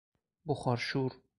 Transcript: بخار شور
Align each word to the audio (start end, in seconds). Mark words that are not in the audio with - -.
بخار 0.47 0.75
شور 0.77 1.21